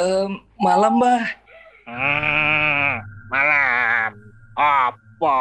[0.00, 1.24] Um, malam, Mbah.
[1.84, 4.16] Hmm, malam.
[4.56, 5.36] Apa?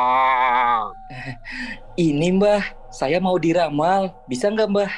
[1.96, 2.92] Ini, Mbah.
[2.92, 4.12] Saya mau diramal.
[4.28, 4.92] Bisa nggak, Mbah?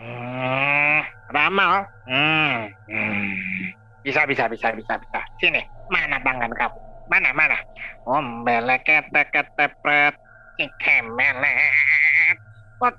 [0.00, 1.84] Hmm, ramal.
[2.08, 3.76] Hmm, hmm.
[4.00, 5.20] Bisa, bisa, bisa, bisa, bisa.
[5.36, 5.60] Sini,
[5.92, 6.80] mana tangan kamu?
[7.12, 7.60] Mana, mana?
[8.08, 10.16] Ombele kete kete pret.
[10.56, 12.38] Kemelet.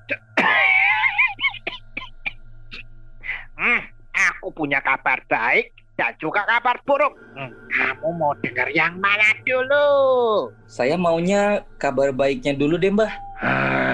[3.53, 3.85] Hmm,
[4.17, 7.13] aku punya kabar baik dan juga kabar buruk.
[7.37, 9.87] Hmm, kamu mau dengar yang mana dulu?
[10.65, 13.13] Saya maunya kabar baiknya dulu deh, Mbah.
[13.43, 13.93] Ah,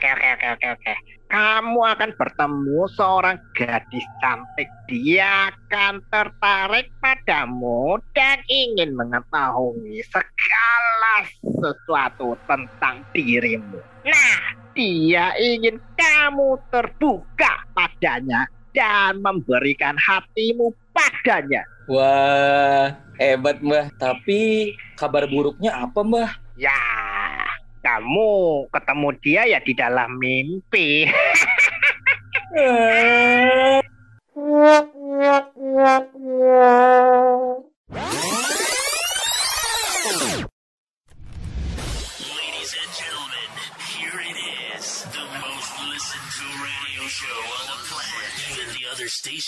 [0.00, 0.94] Oke, oke, oke, oke, oke.
[1.30, 4.66] Kamu akan bertemu seorang gadis cantik.
[4.90, 13.78] Dia akan tertarik padamu dan ingin mengetahui segala sesuatu tentang dirimu.
[14.08, 14.40] Nah,
[14.74, 21.62] dia ingin kamu terbuka padanya dan memberikan hatimu padanya.
[21.90, 23.90] Wah, hebat, Mbah.
[23.98, 26.30] Tapi kabar buruknya apa, Mbah?
[26.54, 26.78] Ya,
[27.82, 31.06] kamu ketemu dia ya di dalam mimpi.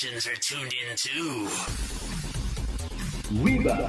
[0.03, 1.47] stations are tuned in too.
[3.39, 3.87] Wiba,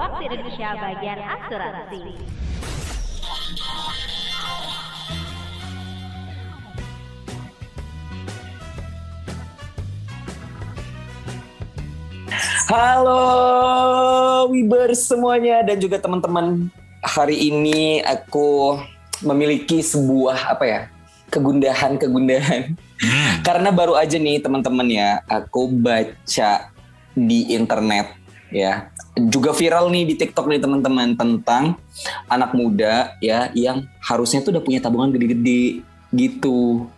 [0.00, 2.00] waktu Indonesia bagian asuransi.
[12.64, 16.72] Halo Wibers semuanya dan juga teman-teman.
[17.04, 18.80] Hari ini aku
[19.22, 20.80] memiliki sebuah apa ya?
[21.28, 22.72] kegundahan-kegundahan.
[23.44, 26.72] Karena baru aja nih teman-teman ya, aku baca
[27.12, 28.16] di internet
[28.48, 28.88] ya.
[29.28, 31.76] Juga viral nih di TikTok nih teman-teman tentang
[32.32, 35.84] anak muda ya yang harusnya tuh udah punya tabungan gede-gede
[36.16, 36.88] gitu.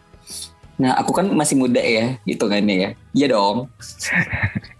[0.81, 2.97] Nah, aku kan masih muda ya, gitu kan ya.
[3.13, 3.69] Iya dong.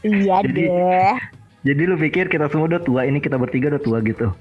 [0.01, 1.15] Iya Jadi- deh.
[1.61, 4.33] Jadi lu pikir kita semua udah tua, ini kita bertiga udah tua gitu.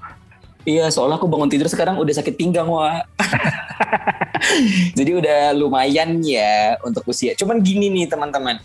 [0.68, 3.00] Iya, soalnya aku bangun tidur sekarang udah sakit pinggang, wah.
[4.98, 7.32] Jadi udah lumayan ya untuk usia.
[7.32, 8.60] Cuman gini nih teman-teman.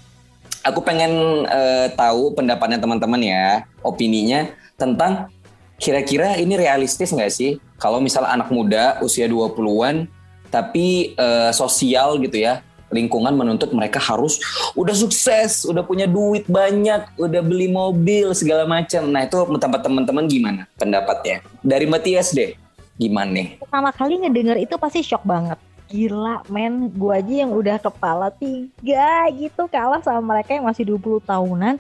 [0.65, 5.31] Aku pengen eh, tahu pendapatnya teman-teman ya, opininya tentang
[5.79, 10.07] kira-kira ini realistis nggak sih kalau misalnya anak muda usia 20-an
[10.47, 12.59] tapi eh, sosial gitu ya,
[12.93, 14.37] lingkungan menuntut mereka harus
[14.77, 19.09] udah sukses, udah punya duit banyak, udah beli mobil segala macam.
[19.09, 21.41] Nah, itu tempat teman-teman gimana pendapatnya?
[21.65, 22.53] Dari Matias deh.
[22.95, 23.47] Gimana nih?
[23.59, 25.59] Pertama kali ngedenger itu pasti shock banget.
[25.91, 31.21] Gila men, gue aja yang udah kepala tiga gitu kalah sama mereka yang masih 20
[31.27, 31.75] tahunan.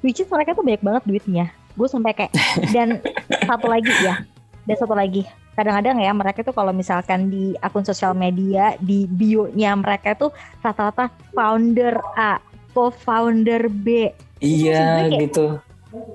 [0.00, 1.52] Which is mereka tuh banyak banget duitnya.
[1.76, 2.32] Gue sampai kayak,
[2.72, 3.02] dan
[3.48, 4.24] satu lagi ya,
[4.64, 5.28] dan satu lagi.
[5.60, 10.32] Kadang-kadang ya mereka tuh kalau misalkan di akun sosial media, di bio-nya mereka tuh
[10.64, 12.40] rata-rata founder A,
[12.72, 14.08] co-founder B.
[14.40, 15.60] Iya kayak- gitu.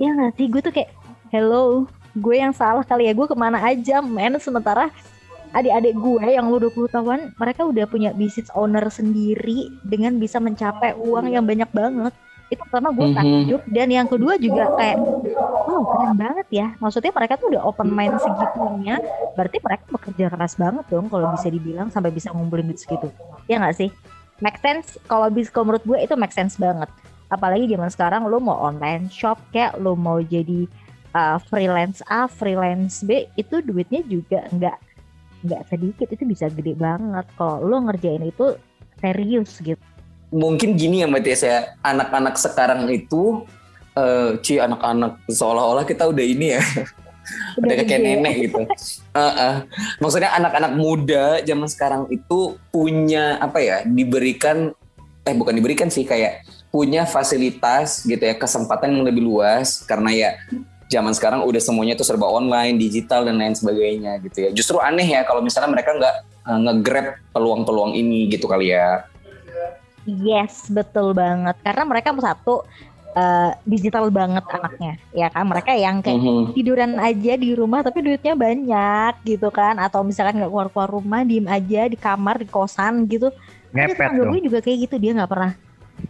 [0.01, 0.89] Ya gak sih, gue tuh kayak,
[1.29, 1.85] hello,
[2.17, 4.89] gue yang salah kali ya, gue ke mana aja men, sementara
[5.53, 10.97] adik-adik gue yang udah 20 tahun, mereka udah punya business owner sendiri dengan bisa mencapai
[10.97, 12.17] uang yang banyak banget.
[12.51, 13.15] Itu pertama gue Mhm.
[13.17, 14.97] takjub, dan yang kedua juga kayak,
[15.65, 16.67] wow keren banget ya.
[16.77, 19.01] Maksudnya mereka tuh udah open mind segitunya,
[19.33, 23.09] berarti mereka bekerja keras banget dong kalau bisa dibilang sampai bisa ngumpulin duit segitu.
[23.49, 23.89] Ya gak sih?
[24.43, 26.91] Make sense, kalau bis kalau menurut gue itu make sense banget
[27.29, 30.69] apalagi zaman sekarang lo mau online shop kayak lo mau jadi
[31.17, 34.77] uh, freelance A, freelance B itu duitnya juga nggak
[35.45, 38.57] nggak sedikit itu bisa gede banget kalau lo ngerjain itu
[39.01, 39.81] serius gitu.
[40.35, 43.47] Mungkin gini ya Matias ya, anak-anak sekarang itu
[43.95, 46.61] eh Ci anak-anak seolah-olah kita udah ini ya,
[47.63, 48.67] udah kayak nenek gitu.
[49.15, 49.63] Heeh.
[50.03, 54.75] Maksudnya anak-anak muda zaman sekarang itu punya apa ya, diberikan
[55.23, 60.29] eh bukan diberikan sih kayak punya fasilitas gitu ya, kesempatan yang lebih luas karena ya
[60.91, 64.49] zaman sekarang udah semuanya tuh serba online, digital dan lain sebagainya gitu ya.
[64.51, 66.15] Justru aneh ya kalau misalnya mereka nggak
[66.51, 69.07] eh, nge-grab peluang-peluang ini gitu kali ya.
[70.05, 71.57] Yes, betul banget.
[71.61, 72.61] Karena mereka satu
[73.11, 75.47] eh, digital banget anaknya, ya kan?
[75.47, 76.51] Mereka yang kayak Mhm.
[76.51, 79.79] tiduran aja di rumah tapi duitnya banyak gitu kan?
[79.79, 83.31] Atau misalkan nggak keluar keluar rumah, diem aja di kamar di kosan gitu.
[83.71, 84.35] Ngepet dong.
[84.35, 85.55] gue juga kayak gitu dia nggak pernah.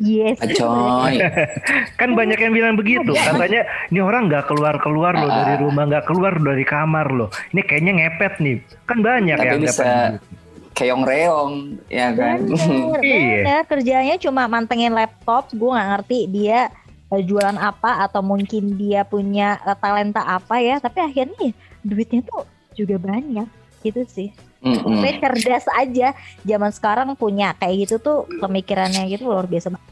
[0.01, 0.41] Yes.
[0.41, 1.21] Acoy.
[2.01, 3.13] Kan banyak yang bilang begitu.
[3.13, 5.61] Katanya ini orang nggak keluar keluar loh dari Ah.
[5.61, 7.29] rumah, nggak keluar dari kamar loh.
[7.53, 8.57] Ini kayaknya ngepet nih.
[8.83, 9.85] Kan banyak Tapi yang bisa-
[10.17, 10.44] ngepet.
[10.75, 13.17] Keong reong ya kan Bener, Iya.
[13.41, 13.61] bener.
[13.65, 15.47] Kerjanya cuma mantengin laptop.
[15.49, 16.67] Gue nggak ngerti dia
[17.07, 20.77] eh, jualan apa atau mungkin dia punya eh, talenta apa ya.
[20.77, 22.43] Tapi akhirnya ya, duitnya tuh
[22.75, 23.47] juga banyak
[23.81, 24.29] gitu sih.
[24.65, 26.11] Saya cerdas aja.
[26.41, 29.71] Zaman sekarang punya kayak gitu tuh pemikirannya gitu luar biasa.
[29.71, 29.91] banget.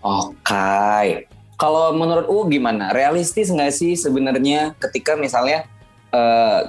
[0.00, 1.28] Oke.
[1.54, 2.90] Kalau menurut U gimana?
[2.90, 5.66] Realistis nggak sih sebenarnya ketika misalnya
[6.08, 6.60] eh,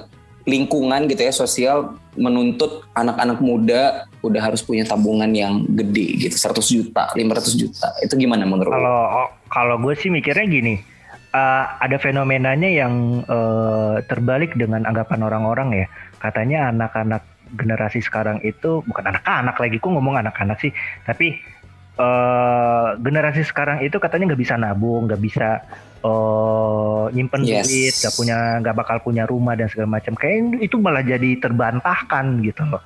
[0.48, 6.60] lingkungan gitu ya sosial menuntut anak-anak muda udah harus punya tabungan yang gede gitu 100
[6.76, 7.88] juta, 500 juta.
[8.00, 8.72] Itu gimana menurut?
[8.72, 10.80] Kalau kalau gue sih mikirnya gini,
[11.32, 15.86] eh, ada fenomenanya yang eh, terbalik dengan anggapan orang-orang ya.
[16.20, 17.24] Katanya anak-anak
[17.56, 20.70] generasi sekarang itu bukan anak-anak lagi, kok ngomong anak-anak sih,
[21.02, 21.34] tapi
[21.98, 25.48] eh, generasi sekarang itu katanya nggak bisa nabung, nggak bisa
[26.00, 27.66] eh, nyimpen Yes.
[27.66, 30.14] duit, nggak punya, nggak bakal punya rumah dan segala macam.
[30.14, 32.82] Kayak itu malah jadi terbantahkan gitu loh.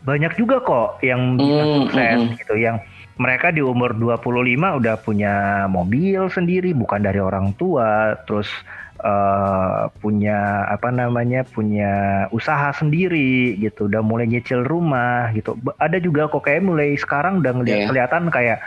[0.00, 2.38] Banyak juga kok yang bisa Hmm, sukses hmm, hmm.
[2.40, 2.76] gitu, yang
[3.20, 5.34] mereka di umur 25 udah punya
[5.68, 8.48] mobil sendiri bukan dari orang tua terus
[9.00, 13.88] eh, punya apa namanya punya usaha sendiri gitu.
[13.88, 15.56] Udah mulai nyicil rumah gitu.
[15.80, 17.88] Ada juga kok kayak mulai sekarang udah ngeliat Iya.
[17.88, 18.58] kelihatan kayak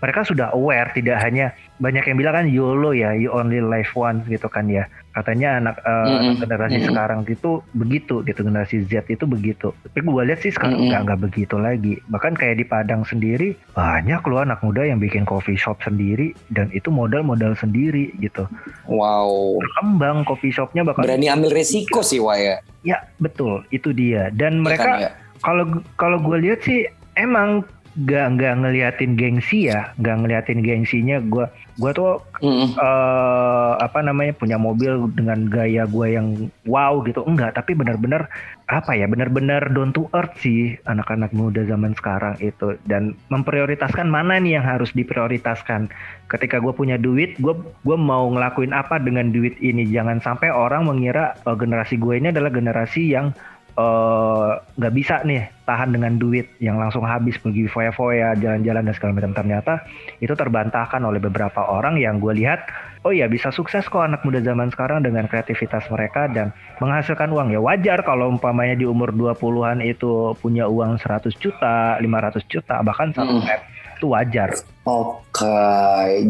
[0.00, 4.24] mereka sudah aware tidak hanya banyak yang bilang kan YOLO ya you only live once
[4.24, 6.18] gitu kan ya katanya anak eh, Mm-mm.
[6.22, 6.88] anak generasi Mm-mm.
[6.88, 11.20] sekarang gitu begitu gitu generasi Z itu begitu tapi gue lihat sih sekarang nggak nggak
[11.20, 15.78] begitu lagi bahkan kayak di Padang sendiri banyak loh anak muda yang bikin coffee shop
[15.80, 18.46] sendiri dan itu modal-modal sendiri gitu
[18.86, 19.58] Wow.
[19.58, 22.62] berkembang coffee shopnya bakal Berani ambil resiko sih Waya.
[22.80, 25.10] ya betul itu dia dan Ya mereka kan, ya?
[25.40, 25.64] kalau
[25.94, 31.42] kalau gue lihat sih emang nggak nggak ngeliatin gengsi ya nggak ngeliatin gengsinya gue
[31.80, 32.76] gue tuh Mm-mm.
[32.76, 37.24] eh apa namanya punya mobil dengan gaya gue yang wow gitu.
[37.24, 38.28] Enggak tapi benar-benar
[38.70, 42.76] apa ya benar-benar down to earth sih anak-anak muda zaman sekarang itu.
[42.84, 45.88] Dan memprioritaskan mana nih yang harus diprioritaskan?
[46.28, 49.88] Ketika gue punya duit gue gue mau ngelakuin apa dengan duit ini?
[49.88, 53.32] Jangan sampai orang mengira eh, generasi gue ini adalah generasi yang
[53.78, 59.12] eh, nggak bisa nih tahan dengan duit yang langsung habis pergi foya-foya jalan-jalan dan segala
[59.18, 59.86] macam ternyata
[60.18, 62.66] itu terbantahkan oleh beberapa orang yang gue lihat
[63.06, 66.50] oh ya bisa sukses kok anak muda zaman sekarang dengan kreativitas mereka dan
[66.82, 72.42] menghasilkan uang ya wajar kalau umpamanya di umur 20-an itu punya uang 100 juta 500
[72.50, 73.46] juta bahkan satu Mm.
[73.46, 73.62] M
[74.00, 74.56] itu wajar
[74.88, 75.60] Oke,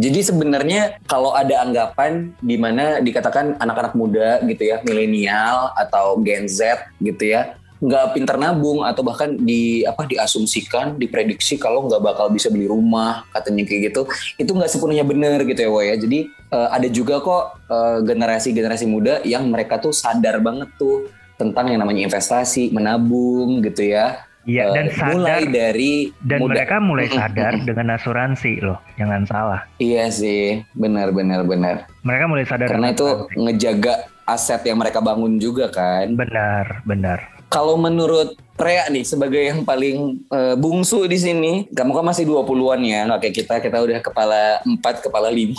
[0.02, 6.50] jadi sebenarnya kalau ada anggapan di mana dikatakan anak-anak muda gitu ya, milenial atau Gen
[6.50, 12.26] Z gitu ya, nggak pinter nabung atau bahkan di apa diasumsikan, diprediksi kalau nggak bakal
[12.28, 14.02] bisa beli rumah, katanya kayak gitu,
[14.36, 15.96] itu nggak sepenuhnya benar gitu ya, Woy ya.
[15.96, 21.08] Jadi eh, ada juga kok eh, generasi-generasi muda yang mereka tuh sadar banget tuh
[21.40, 24.28] tentang yang namanya investasi, menabung gitu ya.
[24.50, 26.50] Iya dan Eh, sadar mulai dari dan muda.
[26.52, 31.86] mereka mulai sadar dengan asuransi loh jangan salah Iya sih, benar benar benar.
[32.02, 33.38] mereka mulai sadar Karena itu asuransi.
[33.38, 33.94] ngejaga
[34.26, 36.10] aset yang mereka bangun juga kan.
[36.12, 42.04] benar benar Kalau menurut Rea nih sebagai yang paling eh, bungsu di sini, kamu kan
[42.04, 45.58] masih 20-an ya, kayak kita, kita udah kepala 4, kepala 5.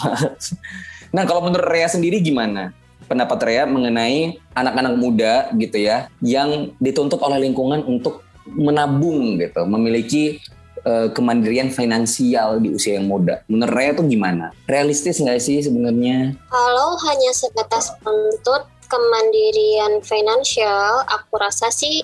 [1.12, 2.72] nah, kalau menurut Rea sendiri gimana?
[3.04, 8.24] Pendapat Rea mengenai anak-anak muda gitu ya, yang dituntut oleh lingkungan untuk
[8.56, 10.40] menabung gitu, memiliki
[10.84, 13.44] eh, kemandirian finansial di usia yang muda.
[13.48, 14.52] Menurut Rea tuh gimana?
[14.68, 16.36] Realistis nggak sih sebenarnya?
[16.52, 22.04] Kalau hanya sebatas menuntut kemandirian finansial, aku rasa sih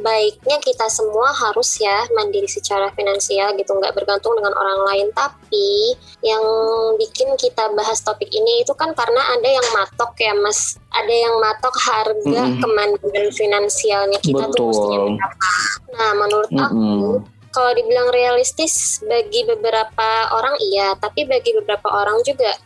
[0.00, 5.08] baiknya kita semua harus ya mandiri secara finansial gitu, nggak bergantung dengan orang lain.
[5.12, 6.44] Tapi yang
[6.96, 11.34] bikin kita bahas topik ini itu kan karena ada yang matok ya mas, ada yang
[11.38, 12.60] matok harga Mm-mm.
[12.60, 15.14] kemandirian finansialnya kita tuh mestinya Betul.
[15.18, 15.52] berapa.
[15.92, 17.16] Nah menurut aku Mm-mm.
[17.52, 22.56] kalau dibilang realistis bagi beberapa orang iya, tapi bagi beberapa orang juga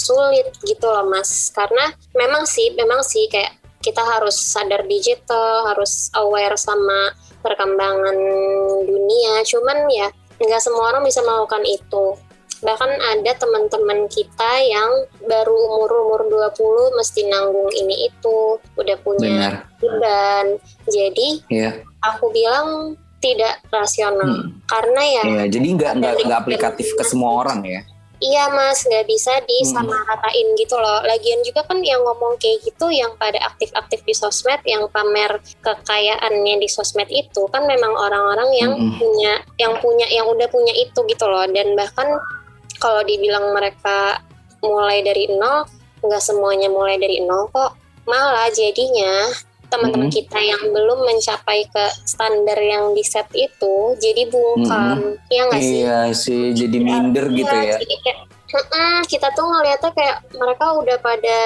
[0.00, 1.52] sulit gitu loh mas.
[1.52, 8.16] Karena memang sih, memang sih kayak kita harus sadar digital, harus aware sama perkembangan
[8.84, 9.40] dunia.
[9.48, 12.16] Cuman ya nggak semua orang bisa melakukan itu.
[12.60, 19.54] Bahkan ada teman-teman kita yang baru umur-umur 20 mesti nanggung ini itu, udah punya Benar.
[19.80, 20.46] beban.
[20.84, 21.80] Jadi Iya.
[22.04, 24.60] aku bilang tidak rasional Hmm.
[24.68, 27.80] karena ya Iya, jadi nggak nggak aplikatif ke semua orang ya.
[28.20, 29.48] Iya mas nggak bisa Hmm.
[29.48, 34.60] disamaratain gitu loh lagian juga kan yang ngomong kayak gitu yang pada aktif-aktif di sosmed
[34.68, 39.00] yang pamer kekayaannya di sosmed itu kan memang orang-orang yang Mm-mm.
[39.00, 42.06] punya yang punya yang udah punya itu gitu loh dan bahkan
[42.76, 44.20] kalau dibilang mereka
[44.60, 45.64] mulai dari nol
[46.04, 49.28] nggak semuanya mulai dari nol kok malah jadinya
[49.70, 50.18] teman-teman Mm-mm.
[50.18, 55.78] kita yang belum mencapai ke standar yang di set itu jadi bungkam ya nggak sih
[55.80, 57.76] Iya sih, jadi minder gitu Iya, ya.
[57.78, 58.18] jadi kayak,
[59.06, 61.38] kita tuh ngeliatnya kayak mereka udah pada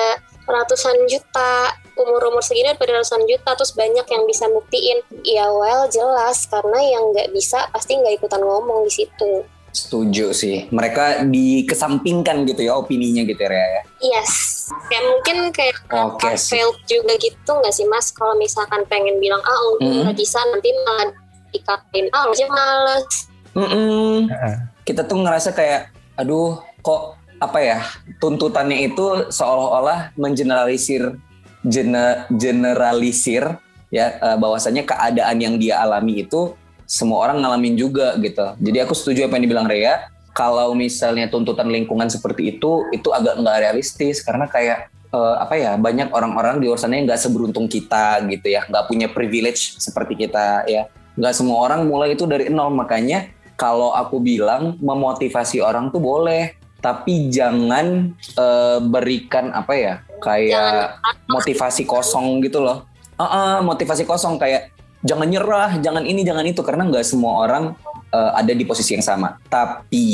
[0.44, 6.44] ratusan juta umur-umur segini pada ratusan juta terus banyak yang bisa buktiin ya well jelas
[6.50, 10.70] karena yang nggak bisa pasti nggak ikutan ngomong di situ Setuju sih.
[10.70, 13.50] Mereka dikesampingkan gitu ya opininya gitu ya.
[13.50, 13.82] Ya.
[13.98, 14.53] yes
[14.94, 19.42] kayak mungkin kayak Oke okay, failed juga gitu nggak sih mas kalau misalkan pengen bilang
[19.42, 20.06] ah Mm-mm.
[20.06, 21.10] nggak bisa nanti malah
[21.50, 24.26] dikatain ah aja males Mm-mm.
[24.30, 24.54] Heeh.
[24.84, 27.78] Kita tuh ngerasa kayak, aduh kok apa ya
[28.18, 31.16] tuntutannya itu seolah-olah mengeneralisir
[31.62, 33.58] gene- generalisir
[33.94, 36.52] ya eh, bahwasanya keadaan yang dia alami itu
[36.84, 38.58] semua orang ngalamin juga gitu.
[38.60, 40.12] Jadi aku setuju apa yang dibilang Rea.
[40.34, 44.20] Kalau misalnya tuntutan lingkungan seperti itu, itu agak nggak realistis.
[44.20, 48.50] Karena kayak eh, apa ya banyak orang-orang di luar sana yang nggak seberuntung kita gitu
[48.50, 50.90] ya, nggak punya privilege seperti kita ya.
[51.14, 52.74] Nggak semua orang mulai itu dari nol.
[52.74, 60.98] Makanya kalau aku bilang memotivasi orang tuh boleh, tapi jangan eh, berikan apa ya kayak
[61.30, 62.90] motivasi kosong gitu loh.
[63.14, 64.42] Ah, ah, motivasi kosong.
[64.42, 64.74] Kayak
[65.06, 66.60] jangan nyerah, jangan ini, jangan itu.
[66.66, 67.78] Karena nggak semua orang
[68.14, 69.34] eh, ada di posisi yang sama.
[69.50, 70.06] Tapi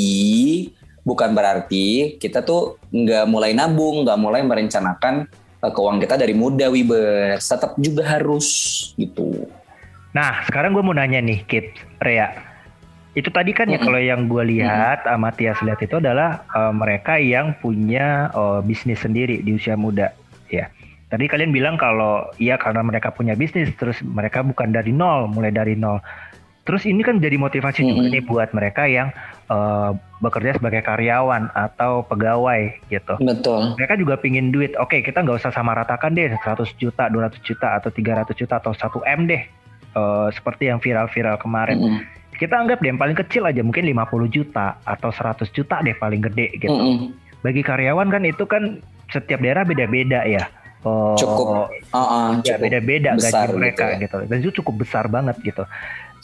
[1.05, 5.29] bukan berarti kita tuh nggak mulai nabung, nggak mulai merencanakan
[5.61, 7.45] eh, keuangan kita dari muda, Wibers.
[7.45, 8.47] Tetap juga harus
[8.97, 9.45] gitu.
[10.11, 11.71] Nah, sekarang gue mau nanya nih, Kit,
[12.03, 12.35] Rea.
[13.15, 13.87] Itu tadi kan ya Mm-mm.
[13.87, 19.03] kalau yang gue lihat, sama Tias lihat itu adalah eh, mereka yang punya eh, bisnis
[19.03, 20.11] sendiri di usia muda,
[20.51, 20.67] ya.
[21.11, 25.51] Tadi kalian bilang kalau iya karena mereka punya bisnis, terus mereka bukan dari nol, mulai
[25.51, 25.99] dari nol.
[26.61, 29.09] Terus ini kan jadi motivasi juga nih buat mereka yang
[29.49, 29.91] eh,
[30.21, 33.17] bekerja sebagai karyawan atau pegawai gitu.
[33.17, 33.73] Betul.
[33.81, 34.77] Mereka juga pingin duit.
[34.77, 38.71] Oke, kita nggak usah sama ratakan deh 100 juta, 200 juta atau 300 juta atau
[38.77, 39.41] 1 M deh.
[39.91, 41.77] Eh, seperti yang viral-viral kemarin.
[41.81, 41.99] Mm-mm.
[42.37, 46.21] Kita anggap deh yang paling kecil aja mungkin 50 juta atau 100 juta deh paling
[46.29, 46.71] gede gitu.
[46.71, 47.09] Mm-mm.
[47.41, 48.77] Bagi karyawan kan itu kan
[49.09, 50.45] setiap daerah beda-beda ya.
[50.81, 51.69] Oh, Cukup.
[51.93, 54.01] Ah, ah, Ya cukup beda-beda gaji mereka gitu ya.
[54.01, 55.61] gitu, Dan itu cukup besar banget gitu.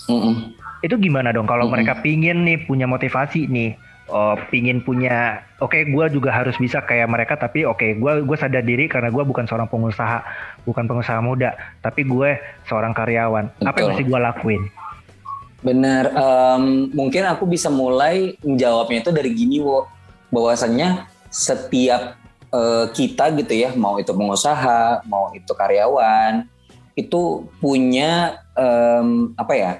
[0.05, 0.53] Mm-mm.
[0.85, 1.73] Itu gimana dong kalau Mm-mm.
[1.73, 3.73] mereka pingin nih punya motivasi nih,
[4.13, 8.61] oh, pingin punya, oke gue juga harus bisa kayak mereka tapi oke gue gue sadar
[8.61, 10.21] diri karena gue bukan seorang pengusaha,
[10.69, 12.37] bukan pengusaha muda, tapi gue
[12.69, 13.49] seorang karyawan.
[13.65, 13.89] Apa yang Betul.
[13.97, 14.63] mesti gue lakuin?
[15.57, 19.89] Bener, em, mungkin aku bisa mulai menjawabnya itu dari gini, Wo.
[20.29, 22.13] Bahwasannya setiap
[22.53, 26.45] eh, kita gitu ya, mau itu pengusaha, mau itu karyawan,
[26.93, 29.71] itu punya em, apa ya,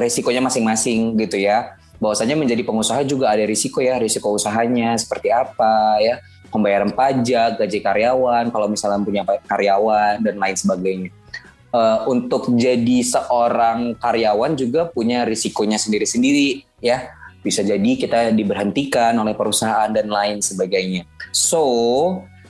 [0.00, 1.76] resikonya masing-masing gitu ya.
[1.98, 6.18] Bahwasanya menjadi pengusaha juga ada risiko ya, risiko usahanya seperti apa ya,
[6.50, 11.10] pembayaran pajak, gaji karyawan, kalau misalnya punya karyawan dan lain sebagainya.
[11.72, 17.16] Eh, untuk jadi seorang karyawan juga punya risikonya sendiri-sendiri ya.
[17.40, 21.08] Bisa jadi kita diberhentikan oleh perusahaan dan lain sebagainya.
[21.32, 21.64] So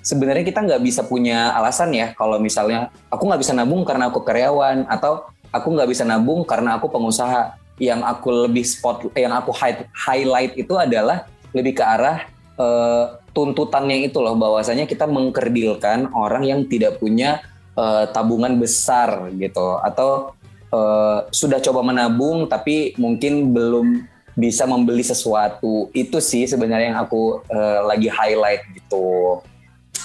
[0.03, 4.27] sebenarnya kita nggak bisa punya alasan ya kalau misalnya aku nggak bisa nabung karena aku
[4.27, 7.61] karyawan atau aku nggak bisa nabung karena aku pengusaha.
[7.81, 14.07] Yang aku lebih spot yang aku high- highlight itu adalah lebih ke arah eh, tuntutannya
[14.07, 14.37] itu loh.
[14.37, 17.43] Bahwasanya kita mengkerdilkan orang yang tidak punya
[17.75, 19.81] eh, tabungan besar gitu.
[19.83, 20.37] Atau
[20.71, 24.05] eh, sudah coba menabung tapi mungkin belum
[24.37, 25.89] bisa membeli sesuatu.
[25.97, 29.41] Itu sih sebenarnya yang aku eh, lagi highlight gitu.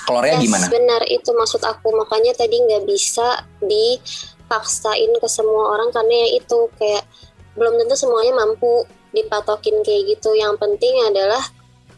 [0.08, 0.66] Kalau Yes, gimana?
[0.72, 1.04] benar.
[1.12, 1.92] Itu maksud aku.
[1.94, 3.44] Makanya tadi nggak bisa
[4.48, 7.04] dipaksain ke semua orang karena ya itu kayak
[7.60, 10.32] belum tentu semuanya mampu dipatokin kayak gitu.
[10.32, 11.44] Yang penting adalah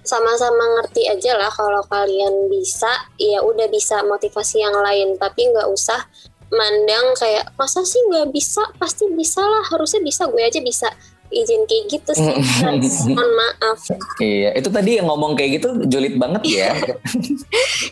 [0.02, 2.90] sama-sama ngerti aja lah kalau kalian bisa
[3.22, 5.14] ya udah bisa motivasi yang lain.
[5.22, 6.02] Tapi nggak usah
[6.50, 8.66] mandang kayak masa sih nggak bisa?
[8.82, 10.90] Pasti bisa lah harusnya bisa gue aja bisa
[11.30, 12.26] izin kayak gitu sih
[13.14, 13.80] mohon maaf
[14.20, 16.70] Iya, itu tadi yang ngomong kayak gitu julid banget ya.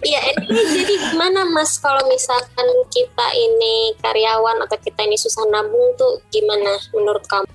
[0.04, 5.96] Iya, ini jadi gimana Mas kalau misalkan kita ini karyawan atau kita ini susah nabung
[5.96, 7.48] tuh gimana menurut kamu?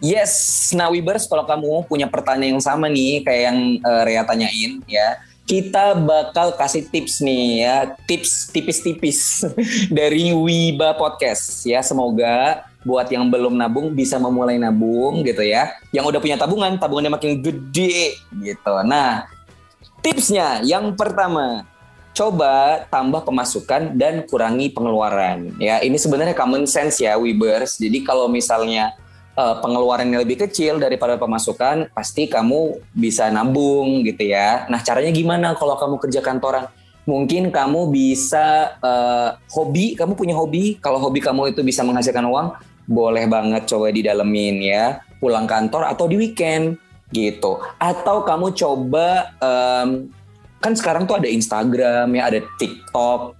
[0.00, 4.84] Yes, nah Wibers kalau kamu punya pertanyaan yang sama nih kayak yang eh, Rea tanyain
[4.84, 5.16] ya,
[5.48, 9.46] kita bakal kasih tips nih ya, tips tipis-tipis
[9.98, 11.80] dari Wiba Podcast ya.
[11.80, 15.74] Semoga buat yang belum nabung bisa memulai nabung gitu ya.
[15.90, 18.74] Yang udah punya tabungan, tabungannya makin gede gitu.
[18.86, 19.26] Nah,
[19.98, 21.66] tipsnya yang pertama,
[22.14, 25.58] coba tambah pemasukan dan kurangi pengeluaran.
[25.58, 27.82] Ya, ini sebenarnya common sense ya Wibers.
[27.82, 28.94] Jadi kalau misalnya
[29.34, 34.70] uh, pengeluarannya lebih kecil daripada pemasukan, pasti kamu bisa nabung gitu ya.
[34.70, 36.70] Nah, caranya gimana kalau kamu kerja kantoran?
[37.06, 40.76] mungkin kamu bisa eh, hobi, kamu punya hobi.
[40.82, 45.02] Kalau hobi kamu itu bisa menghasilkan uang, boleh banget coba didalemin ya.
[45.18, 46.78] Pulang kantor atau di weekend
[47.10, 47.58] gitu.
[47.78, 50.10] Atau kamu coba em,
[50.58, 53.34] kan sekarang tuh ada Instagram ya, ada TikTok.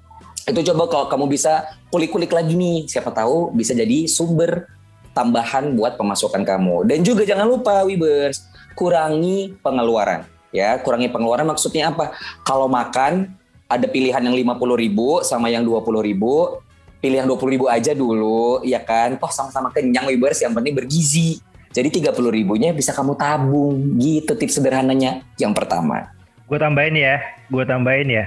[0.47, 4.71] Itu coba kalau kamu bisa kulik-kulik lagi nih, siapa tahu bisa jadi sumber
[5.11, 6.87] tambahan buat pemasukan kamu.
[6.87, 10.29] Dan juga jangan lupa Wibers, kurangi pengeluaran.
[10.55, 12.15] Ya, kurangi pengeluaran maksudnya apa?
[12.47, 13.35] Kalau makan
[13.67, 16.63] ada pilihan yang 50.000 ribu sama yang 20.000 ribu.
[17.07, 19.15] Pilih yang 20.000 ribu aja dulu, ya kan?
[19.15, 21.39] Toh sama-sama kenyang Wibers, yang penting bergizi.
[21.71, 26.11] Jadi 30 ribunya bisa kamu tabung gitu tips sederhananya yang pertama.
[26.51, 28.27] Gue tambahin ya, gue tambahin ya.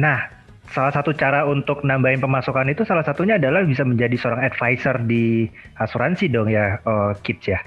[0.00, 0.32] Nah,
[0.72, 5.44] salah satu cara untuk nambahin pemasukan itu salah satunya adalah bisa menjadi seorang advisor di
[5.76, 7.60] asuransi dong ya, uh, Kids ya.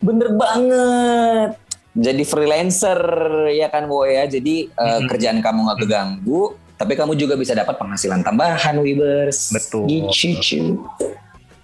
[0.00, 1.60] Bener banget.
[1.92, 3.00] Jadi freelancer
[3.52, 4.24] ya kan Wo ya.
[4.24, 5.08] Jadi eh, Mhm.
[5.08, 9.52] kerjaan kamu nggak keganggu, tapi kamu juga bisa dapat penghasilan tambahan Wibers.
[9.52, 9.88] Betul.
[9.88, 10.80] Gitu.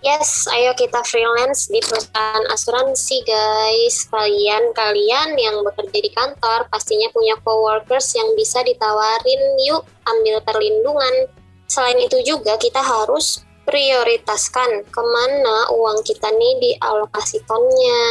[0.03, 4.03] Yes, ayo kita freelance di perusahaan asuransi guys.
[4.11, 11.31] Kalian-kalian yang bekerja di kantor pastinya punya coworkers yang bisa ditawarin yuk ambil perlindungan.
[11.71, 18.03] Selain itu juga kita harus prioritaskan ke mana uang kita nih dialokasikannya.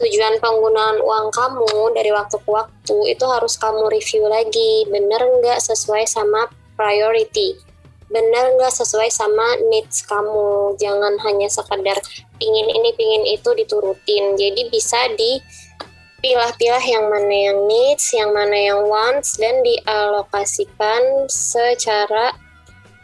[0.00, 4.88] Tujuan penggunaan uang kamu dari waktu ke waktu itu harus kamu review lagi.
[4.88, 7.60] Bener nggak sesuai sama priority?
[8.10, 11.94] benar nggak sesuai sama needs kamu jangan hanya sekedar
[12.42, 18.82] pingin ini pingin itu diturutin jadi bisa dipilah-pilah yang mana yang needs yang mana yang
[18.90, 22.34] wants dan dialokasikan secara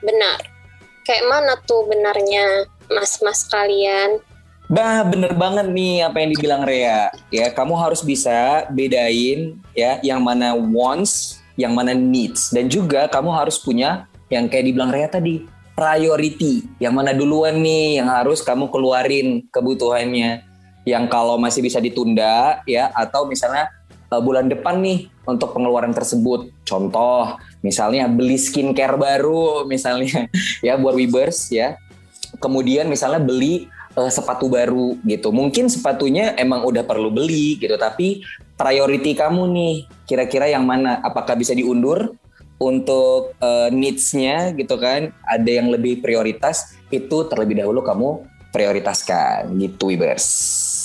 [0.03, 0.43] benar
[1.07, 4.19] kayak mana tuh benarnya mas-mas kalian
[4.67, 7.15] Bah, bener banget nih apa yang dibilang Rea.
[7.31, 13.31] Ya, kamu harus bisa bedain ya yang mana wants, yang mana needs dan juga kamu
[13.31, 15.47] harus punya yang kayak dibilang Rea tadi,
[15.79, 16.67] priority.
[16.83, 20.43] Yang mana duluan nih yang harus kamu keluarin kebutuhannya.
[20.83, 23.71] Yang kalau masih bisa ditunda ya atau misalnya
[24.11, 26.51] eh, bulan depan nih untuk pengeluaran tersebut.
[26.67, 30.27] Contoh, misalnya beli skincare baru misalnya
[30.67, 31.79] ya buat Webers ya.
[32.43, 35.33] Kemudian misalnya beli eh, sepatu baru gitu.
[35.33, 38.23] Mungkin sepatunya emang udah perlu beli gitu, tapi
[38.55, 41.01] priority kamu nih kira-kira yang mana?
[41.01, 42.15] Apakah bisa diundur
[42.61, 45.11] untuk eh, needs-nya gitu kan?
[45.25, 48.09] Ada yang lebih prioritas itu terlebih dahulu kamu
[48.55, 50.25] prioritaskan gitu Wibers.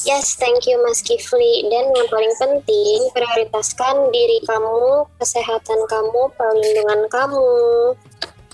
[0.04, 1.70] Yes, thank you Mas Kifli.
[1.70, 7.50] Dan yang paling penting, prioritaskan diri kamu, kesehatan kamu, perlindungan kamu.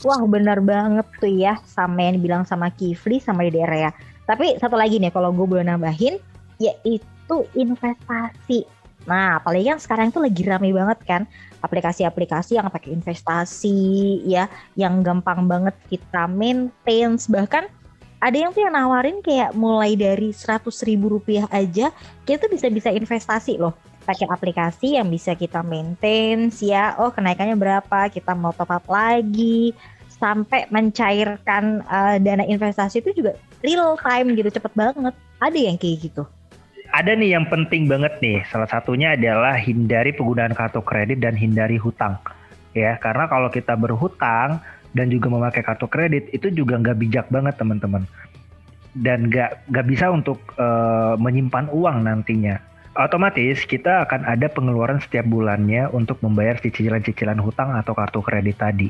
[0.06, 3.92] Wah benar banget tuh ya sama yang dibilang sama Kifli sama di daerah ya.
[4.28, 6.20] Tapi satu lagi nih kalau gue boleh nambahin
[6.60, 8.68] yaitu investasi.
[9.08, 11.22] Nah apalagi kan sekarang itu lagi rame banget kan
[11.64, 17.72] aplikasi-aplikasi yang pakai investasi ya yang gampang banget kita maintain bahkan
[18.18, 21.94] ada yang tuh yang nawarin kayak mulai dari 100 ribu rupiah aja
[22.26, 27.60] kita tuh bisa bisa investasi loh pakai aplikasi yang bisa kita maintain ya oh kenaikannya
[27.60, 29.76] berapa kita mau top up lagi
[30.18, 36.10] sampai mencairkan uh, dana investasi itu juga real time gitu cepet banget ada yang kayak
[36.10, 36.26] gitu
[36.88, 38.48] Ada nih yang penting banget nih.
[38.48, 42.16] Salah satunya adalah hindari penggunaan kartu kredit dan hindari hutang.
[42.72, 44.64] Ya, karena kalau kita berhutang
[44.96, 48.08] dan juga memakai kartu kredit itu juga nggak bijak banget teman-teman.
[48.96, 52.56] Dan nggak nggak bisa untuk eh, menyimpan uang nantinya.
[52.98, 58.90] Otomatis kita akan ada pengeluaran setiap bulannya untuk membayar cicilan-cicilan hutang atau kartu kredit tadi.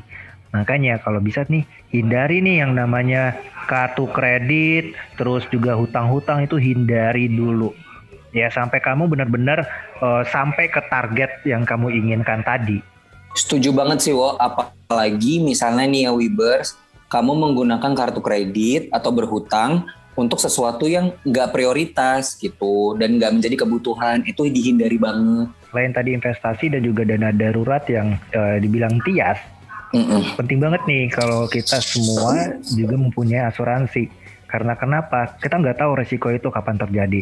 [0.52, 3.36] Makanya kalau bisa nih hindari nih yang namanya
[3.68, 7.76] kartu kredit, terus juga hutang-hutang itu hindari dulu.
[8.32, 9.68] Ya sampai kamu benar-benar
[10.00, 12.80] eh, sampai ke target yang kamu inginkan tadi.
[13.36, 16.74] Setuju banget sih Wo, apalagi misalnya nih ya Wibers,
[17.12, 19.84] kamu menggunakan kartu kredit atau berhutang
[20.18, 25.46] untuk sesuatu yang nggak prioritas gitu dan nggak menjadi kebutuhan itu dihindari banget.
[25.70, 29.38] Selain tadi investasi dan juga dana darurat yang eh, dibilang Tias,
[29.88, 30.36] Mm-mm.
[30.36, 34.12] penting banget nih kalau kita semua juga mempunyai asuransi.
[34.48, 35.36] Karena kenapa?
[35.36, 37.20] Kita nggak tahu resiko itu kapan terjadi.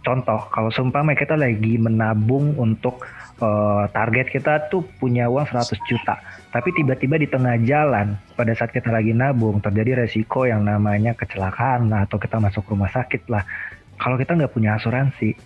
[0.00, 3.04] Contoh, kalau seumpama kita lagi menabung untuk
[3.40, 6.20] eh, target kita tuh punya uang 100 juta,
[6.52, 11.92] tapi tiba-tiba di tengah jalan pada saat kita lagi nabung terjadi resiko yang namanya kecelakaan
[11.92, 13.44] lah, atau kita masuk rumah sakit lah.
[14.00, 15.36] Kalau kita nggak punya asuransi,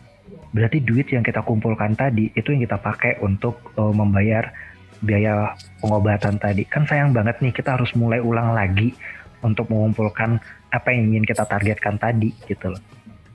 [0.54, 4.73] berarti duit yang kita kumpulkan tadi itu yang kita pakai untuk eh, membayar
[5.04, 5.52] biaya
[5.84, 6.64] pengobatan tadi.
[6.64, 8.96] Kan sayang banget nih kita harus mulai ulang lagi
[9.44, 10.40] untuk mengumpulkan
[10.72, 12.82] apa yang ingin kita targetkan tadi gitu loh.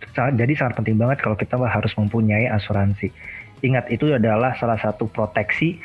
[0.09, 3.13] Jadi sangat penting banget kalau kita harus mempunyai asuransi.
[3.61, 5.77] Ingat itu adalah salah satu proteksi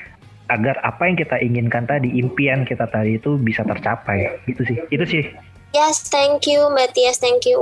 [0.49, 4.43] agar apa yang kita inginkan tadi, impian kita tadi itu bisa tercapai.
[4.49, 4.79] Gitu sih.
[4.89, 5.25] Itu sih.
[5.75, 7.59] Yes, thank you Mbak Tias, thank you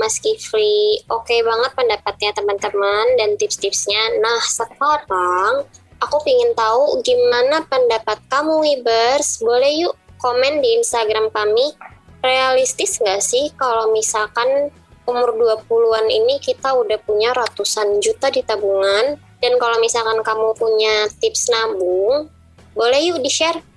[0.00, 1.04] Mas Kifri.
[1.12, 4.16] Oke banget pendapatnya teman-teman dan tips-tipsnya.
[4.24, 5.68] Nah, sekarang
[6.00, 9.44] aku ingin tahu gimana pendapat kamu Wibers.
[9.44, 11.76] Boleh yuk komen di Instagram kami.
[12.20, 14.68] Realistis nggak sih kalau misalkan
[15.08, 21.08] umur 20-an ini kita udah punya ratusan juta di tabungan dan kalau misalkan kamu punya
[21.16, 22.28] tips nabung,
[22.76, 23.69] boleh yuk di-share.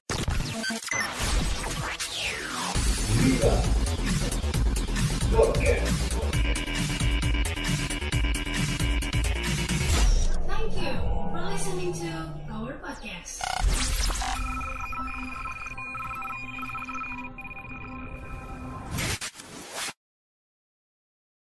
[11.53, 12.09] Listening to
[12.51, 13.42] our podcast.